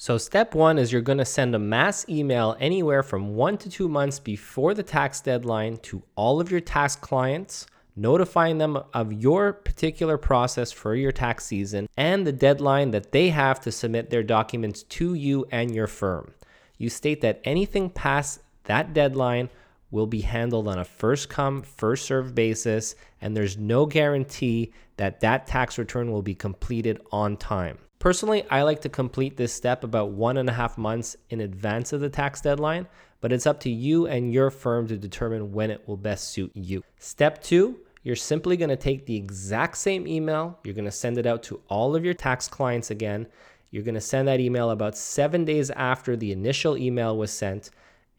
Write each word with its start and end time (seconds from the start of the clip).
So, 0.00 0.16
step 0.16 0.54
one 0.54 0.78
is 0.78 0.92
you're 0.92 1.02
going 1.02 1.18
to 1.18 1.24
send 1.24 1.56
a 1.56 1.58
mass 1.58 2.08
email 2.08 2.56
anywhere 2.60 3.02
from 3.02 3.34
one 3.34 3.58
to 3.58 3.68
two 3.68 3.88
months 3.88 4.20
before 4.20 4.72
the 4.72 4.84
tax 4.84 5.20
deadline 5.20 5.78
to 5.78 6.04
all 6.14 6.40
of 6.40 6.52
your 6.52 6.60
tax 6.60 6.94
clients, 6.94 7.66
notifying 7.96 8.58
them 8.58 8.78
of 8.94 9.12
your 9.12 9.52
particular 9.52 10.16
process 10.16 10.70
for 10.70 10.94
your 10.94 11.10
tax 11.10 11.46
season 11.46 11.88
and 11.96 12.24
the 12.24 12.32
deadline 12.32 12.92
that 12.92 13.10
they 13.10 13.30
have 13.30 13.58
to 13.62 13.72
submit 13.72 14.08
their 14.08 14.22
documents 14.22 14.84
to 14.84 15.14
you 15.14 15.44
and 15.50 15.74
your 15.74 15.88
firm. 15.88 16.32
You 16.76 16.90
state 16.90 17.20
that 17.22 17.40
anything 17.42 17.90
past 17.90 18.40
that 18.64 18.92
deadline 18.94 19.50
will 19.90 20.06
be 20.06 20.20
handled 20.20 20.68
on 20.68 20.78
a 20.78 20.84
first 20.84 21.28
come, 21.28 21.60
first 21.60 22.04
served 22.04 22.36
basis, 22.36 22.94
and 23.20 23.36
there's 23.36 23.58
no 23.58 23.84
guarantee 23.84 24.72
that 24.96 25.18
that 25.22 25.48
tax 25.48 25.76
return 25.76 26.12
will 26.12 26.22
be 26.22 26.36
completed 26.36 27.00
on 27.10 27.36
time. 27.36 27.78
Personally, 27.98 28.44
I 28.48 28.62
like 28.62 28.80
to 28.82 28.88
complete 28.88 29.36
this 29.36 29.52
step 29.52 29.82
about 29.82 30.10
one 30.10 30.36
and 30.36 30.48
a 30.48 30.52
half 30.52 30.78
months 30.78 31.16
in 31.30 31.40
advance 31.40 31.92
of 31.92 32.00
the 32.00 32.08
tax 32.08 32.40
deadline, 32.40 32.86
but 33.20 33.32
it's 33.32 33.46
up 33.46 33.58
to 33.60 33.70
you 33.70 34.06
and 34.06 34.32
your 34.32 34.50
firm 34.50 34.86
to 34.86 34.96
determine 34.96 35.52
when 35.52 35.70
it 35.70 35.86
will 35.88 35.96
best 35.96 36.28
suit 36.28 36.52
you. 36.54 36.84
Step 37.00 37.42
two, 37.42 37.80
you're 38.04 38.14
simply 38.14 38.56
going 38.56 38.68
to 38.68 38.76
take 38.76 39.04
the 39.04 39.16
exact 39.16 39.76
same 39.76 40.06
email, 40.06 40.58
you're 40.62 40.74
going 40.74 40.84
to 40.84 40.90
send 40.92 41.18
it 41.18 41.26
out 41.26 41.42
to 41.44 41.60
all 41.68 41.96
of 41.96 42.04
your 42.04 42.14
tax 42.14 42.46
clients 42.46 42.90
again. 42.90 43.26
You're 43.70 43.82
going 43.82 43.96
to 43.96 44.00
send 44.00 44.28
that 44.28 44.40
email 44.40 44.70
about 44.70 44.96
seven 44.96 45.44
days 45.44 45.70
after 45.70 46.16
the 46.16 46.32
initial 46.32 46.78
email 46.78 47.16
was 47.16 47.32
sent, 47.32 47.70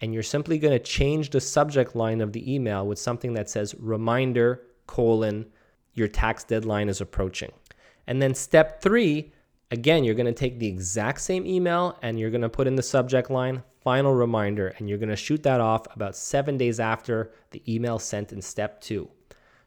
and 0.02 0.14
you're 0.14 0.24
simply 0.24 0.60
going 0.60 0.78
to 0.78 0.84
change 0.84 1.30
the 1.30 1.42
subject 1.42 1.96
line 1.96 2.22
of 2.22 2.34
the 2.34 2.54
email 2.54 2.86
with 2.86 3.00
something 3.00 3.34
that 3.34 3.50
says 3.50 3.74
reminder 3.80 4.62
colon 4.88 5.46
your 5.94 6.08
tax 6.08 6.44
deadline 6.44 6.90
is 6.90 7.02
approaching. 7.02 7.52
And 8.06 8.22
then 8.22 8.36
step 8.36 8.82
three, 8.82 9.32
Again, 9.72 10.04
you're 10.04 10.16
going 10.16 10.26
to 10.26 10.32
take 10.32 10.58
the 10.58 10.68
exact 10.68 11.22
same 11.22 11.46
email 11.46 11.98
and 12.02 12.20
you're 12.20 12.32
going 12.32 12.42
to 12.42 12.50
put 12.50 12.66
in 12.66 12.76
the 12.76 12.82
subject 12.82 13.30
line 13.30 13.64
final 13.84 14.14
reminder 14.14 14.70
and 14.78 14.90
you're 14.90 14.98
going 14.98 15.10
to 15.10 15.16
shoot 15.16 15.44
that 15.44 15.62
off 15.62 15.86
about 15.96 16.16
seven 16.16 16.58
days 16.58 16.80
after 16.80 17.32
the 17.52 17.62
email 17.72 18.00
sent 18.00 18.34
in 18.34 18.42
step 18.42 18.82
two. 18.82 19.08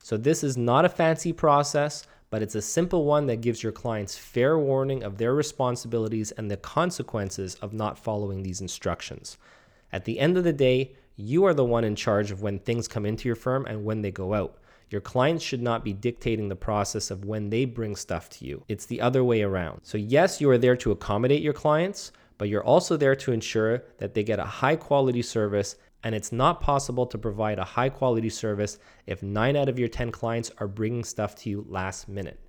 So, 0.02 0.16
this 0.16 0.42
is 0.42 0.56
not 0.56 0.84
a 0.84 0.88
fancy 0.88 1.32
process, 1.32 2.04
but 2.30 2.42
it's 2.42 2.56
a 2.56 2.62
simple 2.62 3.04
one 3.04 3.26
that 3.26 3.40
gives 3.42 3.62
your 3.62 3.70
clients 3.70 4.18
fair 4.18 4.58
warning 4.58 5.04
of 5.04 5.18
their 5.18 5.34
responsibilities 5.34 6.32
and 6.32 6.50
the 6.50 6.56
consequences 6.56 7.54
of 7.56 7.72
not 7.72 7.96
following 7.96 8.42
these 8.42 8.60
instructions. 8.60 9.38
At 9.92 10.04
the 10.04 10.18
end 10.18 10.36
of 10.36 10.42
the 10.42 10.52
day, 10.52 10.96
you 11.14 11.44
are 11.44 11.54
the 11.54 11.64
one 11.64 11.84
in 11.84 11.94
charge 11.94 12.32
of 12.32 12.42
when 12.42 12.58
things 12.58 12.88
come 12.88 13.06
into 13.06 13.28
your 13.28 13.36
firm 13.36 13.66
and 13.66 13.84
when 13.84 14.02
they 14.02 14.10
go 14.10 14.34
out. 14.34 14.58
Your 14.92 15.00
clients 15.00 15.42
should 15.42 15.62
not 15.62 15.84
be 15.84 15.94
dictating 15.94 16.48
the 16.48 16.56
process 16.56 17.10
of 17.10 17.24
when 17.24 17.48
they 17.48 17.64
bring 17.64 17.96
stuff 17.96 18.28
to 18.30 18.44
you. 18.44 18.62
It's 18.68 18.86
the 18.86 19.00
other 19.00 19.24
way 19.24 19.42
around. 19.42 19.80
So, 19.82 19.96
yes, 19.96 20.40
you 20.40 20.50
are 20.50 20.58
there 20.58 20.76
to 20.76 20.92
accommodate 20.92 21.42
your 21.42 21.54
clients, 21.54 22.12
but 22.36 22.48
you're 22.48 22.64
also 22.64 22.96
there 22.96 23.16
to 23.16 23.32
ensure 23.32 23.84
that 23.98 24.12
they 24.12 24.22
get 24.22 24.38
a 24.38 24.44
high 24.44 24.76
quality 24.76 25.22
service. 25.22 25.76
And 26.04 26.14
it's 26.14 26.32
not 26.32 26.60
possible 26.60 27.06
to 27.06 27.16
provide 27.16 27.58
a 27.58 27.64
high 27.64 27.88
quality 27.88 28.28
service 28.28 28.78
if 29.06 29.22
nine 29.22 29.56
out 29.56 29.68
of 29.68 29.78
your 29.78 29.88
10 29.88 30.10
clients 30.10 30.50
are 30.58 30.68
bringing 30.68 31.04
stuff 31.04 31.34
to 31.36 31.50
you 31.50 31.64
last 31.68 32.08
minute. 32.08 32.40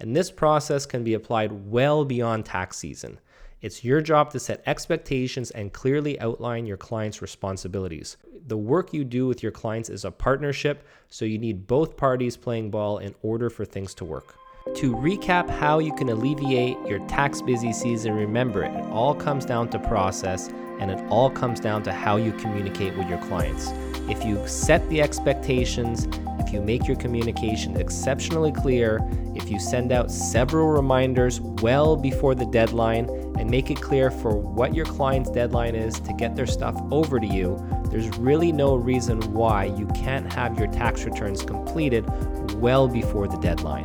And 0.00 0.14
this 0.14 0.30
process 0.30 0.84
can 0.84 1.04
be 1.04 1.14
applied 1.14 1.70
well 1.70 2.04
beyond 2.04 2.44
tax 2.44 2.76
season. 2.76 3.18
It's 3.60 3.82
your 3.82 4.00
job 4.00 4.30
to 4.30 4.38
set 4.38 4.62
expectations 4.66 5.50
and 5.50 5.72
clearly 5.72 6.20
outline 6.20 6.64
your 6.64 6.76
client's 6.76 7.20
responsibilities. 7.20 8.16
The 8.46 8.56
work 8.56 8.92
you 8.92 9.02
do 9.02 9.26
with 9.26 9.42
your 9.42 9.50
clients 9.50 9.90
is 9.90 10.04
a 10.04 10.12
partnership, 10.12 10.86
so 11.08 11.24
you 11.24 11.38
need 11.38 11.66
both 11.66 11.96
parties 11.96 12.36
playing 12.36 12.70
ball 12.70 12.98
in 12.98 13.16
order 13.22 13.50
for 13.50 13.64
things 13.64 13.94
to 13.94 14.04
work. 14.04 14.36
To 14.76 14.94
recap 14.94 15.50
how 15.50 15.80
you 15.80 15.92
can 15.92 16.08
alleviate 16.08 16.76
your 16.86 17.00
tax 17.08 17.42
busy 17.42 17.72
season, 17.72 18.14
remember 18.14 18.62
it 18.62 18.76
all 18.92 19.14
comes 19.14 19.44
down 19.44 19.70
to 19.70 19.78
process 19.80 20.48
and 20.78 20.92
it 20.92 21.00
all 21.08 21.28
comes 21.28 21.58
down 21.58 21.82
to 21.82 21.92
how 21.92 22.16
you 22.16 22.30
communicate 22.34 22.96
with 22.96 23.08
your 23.08 23.18
clients. 23.22 23.70
If 24.08 24.24
you 24.24 24.46
set 24.46 24.88
the 24.88 25.02
expectations, 25.02 26.06
if 26.48 26.54
you 26.54 26.62
make 26.62 26.88
your 26.88 26.96
communication 26.96 27.76
exceptionally 27.76 28.50
clear, 28.50 29.06
if 29.34 29.50
you 29.50 29.60
send 29.60 29.92
out 29.92 30.10
several 30.10 30.68
reminders 30.68 31.42
well 31.42 31.94
before 31.94 32.34
the 32.34 32.46
deadline, 32.46 33.04
and 33.38 33.50
make 33.50 33.70
it 33.70 33.82
clear 33.82 34.10
for 34.10 34.34
what 34.34 34.74
your 34.74 34.86
client's 34.86 35.30
deadline 35.30 35.74
is 35.74 36.00
to 36.00 36.12
get 36.14 36.34
their 36.34 36.46
stuff 36.46 36.74
over 36.90 37.20
to 37.20 37.26
you, 37.26 37.62
there's 37.90 38.08
really 38.16 38.50
no 38.50 38.76
reason 38.76 39.20
why 39.34 39.66
you 39.66 39.86
can't 39.88 40.32
have 40.32 40.58
your 40.58 40.68
tax 40.68 41.04
returns 41.04 41.42
completed 41.42 42.08
well 42.54 42.88
before 42.88 43.28
the 43.28 43.36
deadline. 43.36 43.84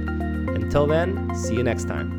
Until 0.55 0.87
then, 0.87 1.35
see 1.35 1.55
you 1.55 1.63
next 1.63 1.89
time. 1.89 2.18